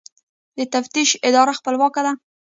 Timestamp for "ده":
2.05-2.13